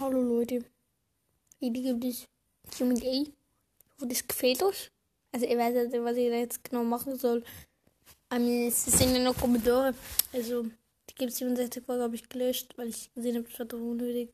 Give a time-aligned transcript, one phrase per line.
[0.00, 0.64] Hallo Leute.
[1.60, 2.26] Hier gibt es
[2.76, 2.94] QA.
[2.96, 3.30] Ich
[3.92, 4.90] hoffe, das gefällt euch.
[5.30, 7.44] Also, ich weiß nicht, was ich da jetzt genau machen soll.
[8.32, 9.94] Ähm, es sind ja noch Kommentare.
[10.32, 13.78] Also, die gibt 67 Folge habe ich gelöscht, weil ich gesehen habe, das war doch
[13.78, 14.32] unnötig.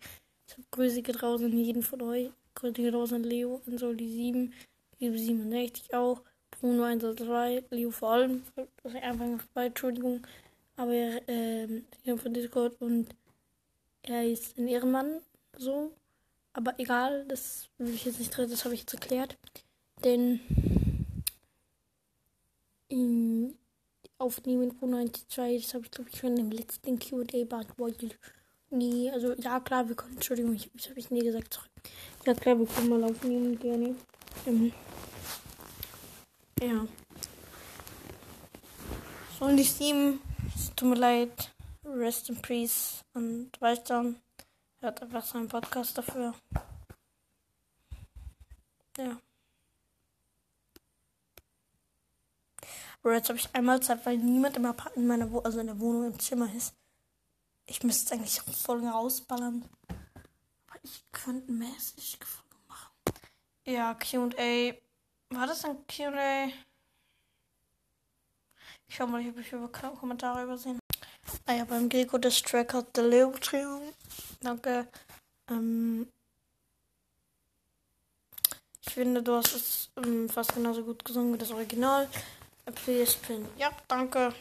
[0.49, 2.31] Ich habe Grüße geht an jeden von euch.
[2.54, 4.54] Grüße geht an Leo, an Sol die 7,
[4.99, 6.22] Leo 67 auch,
[6.53, 10.27] Bruno 103, Leo vor allem, dass ich einfach noch bei, Entschuldigung.
[10.77, 10.95] Aber
[11.29, 13.15] ähm, ich von Discord und
[14.04, 15.21] er ist ein Ehrenmann,
[15.61, 15.92] so.
[16.52, 19.38] Aber egal, das will ich jetzt nicht drin, das habe ich jetzt erklärt.
[20.02, 20.41] Denn
[22.88, 23.56] in
[24.19, 28.19] Aufnehmen von 92, das habe ich glaube ich schon im letzten QA beantwortet.
[28.70, 31.69] Nee, also ja klar, wir können, Entschuldigung, ich, das habe ich nie gesagt, sorry.
[32.27, 33.97] Ja klar, wir können mal aufnehmen, gerne.
[34.47, 34.72] Ähm,
[36.61, 36.86] ja.
[39.38, 40.20] Sollen die sieben,
[40.55, 41.52] es tut mir leid,
[41.84, 44.14] rest in peace und weiter.
[44.80, 46.34] Er hat einfach seinen Podcast dafür.
[48.97, 49.20] Ja.
[53.03, 55.67] Bro, jetzt habe ich einmal Zeit, weil niemand im Apart in meiner Wo also in
[55.67, 56.75] der Wohnung im Zimmer ist.
[57.67, 59.64] Ich müsste eigentlich auch Folgen rausballern.
[59.89, 62.92] Aber ich könnte mäßig Folgen machen.
[63.67, 64.75] Ja, QA.
[65.31, 66.47] War das ein QA?
[68.87, 70.81] Ich schau mal, ich habe Kommentare übersehen.
[71.51, 73.93] Ah ja, beim Gregor des Track hat der Leo Triumph.
[74.41, 74.87] Danke.
[75.48, 76.06] Ähm,
[78.87, 82.09] ich finde, du hast es ähm, fast genauso gut gesungen wie das Original.
[82.84, 83.48] Please Pin.
[83.59, 84.33] Ja, danke.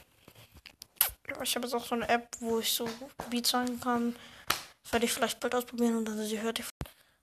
[1.42, 2.88] Ich habe jetzt auch so eine App, wo ich so
[3.32, 4.16] Beats sagen kann.
[4.84, 6.62] Das werde ich vielleicht bald ausprobieren und dann sie hört.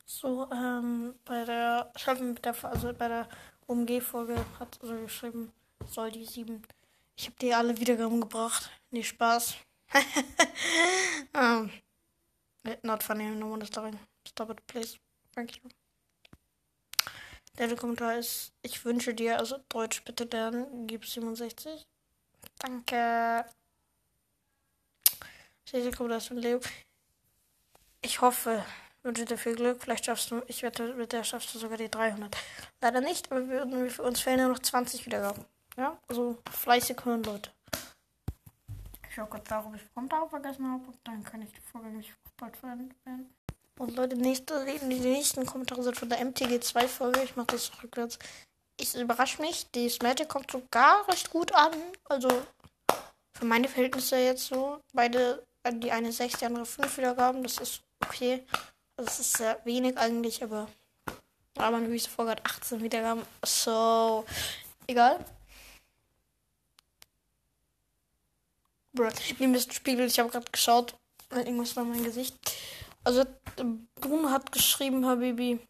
[0.04, 3.28] So, ähm, bei der, ich mit der, also bei der
[3.68, 5.52] OMG-Folge hat so geschrieben,
[5.88, 6.64] soll die sieben.
[7.14, 8.68] Ich habe die alle Wiedergaben gebracht.
[8.90, 9.54] Nee, Spaß.
[11.34, 11.70] um,
[12.82, 13.98] not funny, no one is laughing.
[14.26, 14.98] Stop it, please.
[15.34, 15.70] Thank you.
[17.58, 21.86] Der Kommentar ist, ich wünsche dir, also Deutsch bitte lernen, gib 67.
[22.58, 23.46] Danke.
[25.72, 26.60] Der Kommentar ist von Leo.
[28.02, 28.64] Ich hoffe,
[29.02, 29.82] wünsche dir viel Glück.
[29.82, 32.36] Vielleicht schaffst du, ich wette, mit der schaffst du sogar die 300.
[32.82, 35.44] Leider nicht, aber wir, uns fehlen ja noch 20 Wiedergaben.
[35.76, 37.50] Ja, also fleißig hören, Leute.
[39.16, 39.80] Ich schau kurz nach, ob ich
[40.28, 43.34] vergessen habe dann kann ich die Folge nicht bald verwenden.
[43.78, 47.22] Und Leute, nächste, die nächsten Kommentare sind von der MTG2-Folge.
[47.22, 48.18] Ich mache das rückwärts.
[48.78, 49.70] Ich überrasche mich.
[49.70, 51.72] Die Magic kommt sogar recht gut an.
[52.04, 52.28] Also
[53.32, 54.80] für meine Verhältnisse jetzt so.
[54.92, 57.42] Beide, die eine 6, die andere 5 Wiedergaben.
[57.42, 58.44] Das ist okay.
[58.98, 60.68] Also das ist sehr wenig eigentlich, aber.
[61.56, 63.22] Aber meine höchste Folge hat 18 Wiedergaben.
[63.42, 64.26] So.
[64.86, 65.24] Egal.
[68.96, 70.96] Bro, neben das Spiegel, ich habe gerade geschaut.
[71.30, 72.34] Irgendwas war mein Gesicht.
[73.04, 73.24] Also,
[74.00, 75.60] Bruno hat geschrieben, Habibi.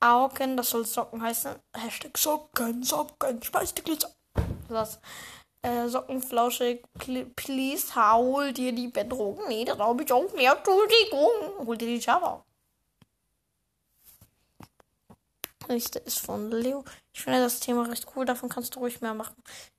[0.00, 1.54] Augen, das soll Socken heißen.
[1.76, 3.82] Hashtag Socken, Socken, schmeiß die.
[4.68, 4.98] Was?
[5.62, 6.82] Äh, Socken flauschig,
[7.36, 9.46] please, hol dir die Bettdrogen.
[9.48, 10.50] Nee, das habe ich auch nicht.
[10.50, 11.66] Entschuldigung.
[11.66, 12.44] Hol dir die Java.
[15.68, 16.84] Nächste ist von Leo.
[17.12, 19.36] Ich finde das Thema recht cool, davon kannst du ruhig mehr machen.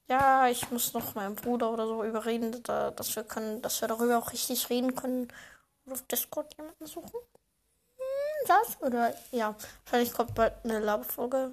[0.07, 4.17] Ja, ich muss noch meinen Bruder oder so überreden, dass wir können, dass wir darüber
[4.17, 5.27] auch richtig reden können
[5.91, 7.19] auf Discord jemanden suchen?
[7.97, 8.81] Hm, das?
[8.81, 11.51] Oder ja, wahrscheinlich kommt bald eine Laberfolge.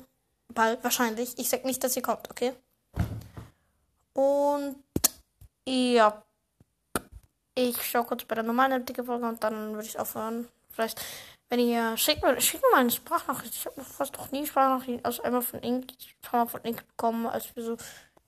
[0.49, 1.39] Bald, wahrscheinlich.
[1.39, 2.53] Ich sag nicht, dass sie kommt, okay?
[4.15, 4.77] Und
[5.67, 6.23] ja.
[7.55, 10.49] Ich schau kurz bei der normalen dicke Folge und dann würde ich aufhören.
[10.71, 11.01] Vielleicht,
[11.53, 13.53] wenn ihr schickt mir, schickt mir mal eine Sprachnachricht.
[13.53, 15.93] Ich habe fast noch nie Sprachnachrichten, also einmal von Ink,
[16.33, 17.77] Mal von Ink bekommen, als wir so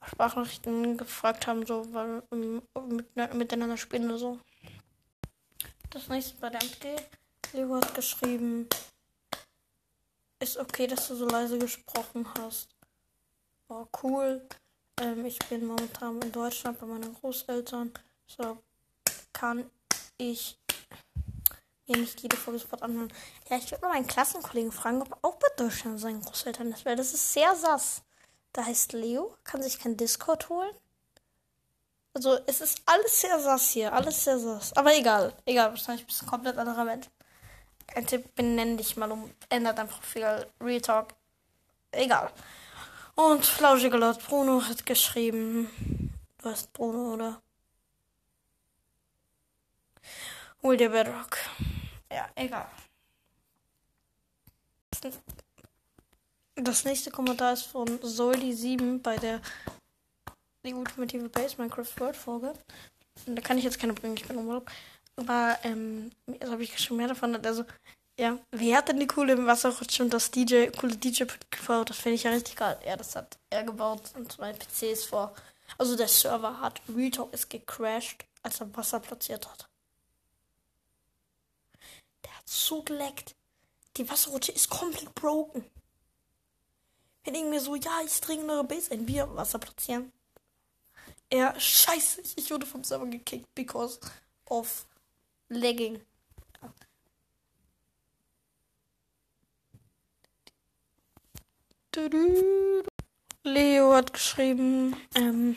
[0.07, 4.39] Sprachnachrichten gefragt haben, so weil, mit, miteinander spielen oder so.
[5.89, 6.97] Das nächste bei der MG.
[7.55, 8.69] Leo hat geschrieben,
[10.39, 12.77] ist okay, dass du so leise gesprochen hast.
[13.69, 14.47] War cool.
[15.01, 17.91] Ähm, ich bin momentan in Deutschland bei meinen Großeltern.
[18.27, 18.59] So
[19.33, 19.71] kann
[20.19, 20.59] ich
[21.87, 23.13] mir nicht jede Folge sofort anhören.
[23.49, 26.85] Ja, ich würde mal meinen Klassenkollegen fragen, ob er auch bei Deutschland seinen Großeltern ist,
[26.85, 28.03] weil das ist sehr sass.
[28.53, 30.75] Da heißt Leo, kann sich kein Discord holen.
[32.15, 34.73] Also es ist alles sehr sass hier, alles sehr sass.
[34.77, 37.09] Aber egal, egal, wahrscheinlich bist du ein komplett anderer Mensch.
[37.95, 41.09] Ein Tipp, benenn dich mal um, ändert dein Profil, Real Talk.
[41.91, 42.31] Egal.
[43.17, 45.69] Und flauschiger Lord Bruno hat geschrieben,
[46.39, 47.43] du hast Bruno, oder?
[50.63, 51.37] Hol dir Bedrock.
[52.15, 52.67] Ja, egal.
[56.55, 59.41] Das nächste Kommentar ist von Soldi7 bei der
[60.65, 62.53] die ultimative Base Minecraft World Folge.
[63.27, 64.71] Da kann ich jetzt keine bringen, ich bin im Urlaub.
[65.17, 67.35] Aber, ähm, das habe ich schon mehr davon.
[67.45, 67.65] Also,
[68.19, 71.91] ja, wer hat denn die coole Wasserrutsche und das DJ, coole DJ gebaut?
[71.91, 72.79] Das finde ich ja richtig geil.
[72.87, 75.35] Ja, das hat er gebaut und mein PC ist vor.
[75.79, 79.69] Also der Server hat Retalk ist gecrashed, als er Wasser platziert hat.
[82.45, 83.35] Der hat so geleckt.
[83.97, 85.65] Die Wasserrutsche ist komplett broken.
[87.27, 90.13] Denken mir so, ja, ich dringe eure Base ein, wir Wasser platzieren.
[91.31, 93.99] Er, scheiße, ich wurde vom Server gekickt because
[94.47, 94.87] of
[95.49, 96.01] lagging.
[103.43, 105.57] Leo hat geschrieben, ähm,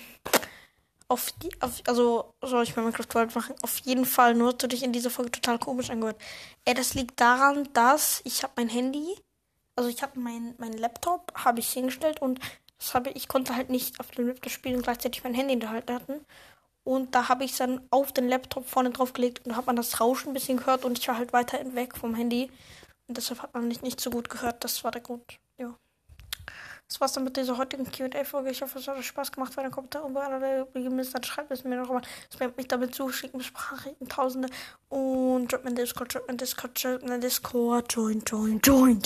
[1.09, 3.55] auf die, auf, also soll ich mal Minecraft World machen?
[3.61, 6.19] Auf jeden Fall, nur hast du dich in dieser Folge total komisch angehört.
[6.65, 9.15] Ey, das liegt daran, dass ich habe mein Handy,
[9.75, 12.39] also ich habe mein, mein Laptop, habe ich hingestellt und
[12.77, 15.59] das habe ich konnte halt nicht auf dem Laptop spielen und gleichzeitig mein Handy in
[15.59, 16.25] der Hand hatten.
[16.83, 19.67] Und da habe ich es dann auf den Laptop vorne drauf gelegt und da hat
[19.67, 22.49] man das Rauschen ein bisschen gehört und ich war halt weiter weg vom Handy.
[23.07, 24.63] Und deshalb hat man mich nicht so gut gehört.
[24.63, 25.39] Das war der Grund.
[26.87, 28.49] Das war's dann mit dieser heutigen QA-Folge.
[28.49, 29.55] Ich hoffe, es hat euch Spaß gemacht.
[29.57, 30.67] Wenn ihr Kommentare überall
[30.99, 32.01] ist, dann schreibt es mir noch mal.
[32.33, 33.43] Spamt mich damit zu, schickt mir
[34.07, 34.49] Tausende.
[34.89, 37.93] Und droppt mir Discord, droppt mir Discord, droppt mir Discord.
[37.93, 39.01] Join, join, join.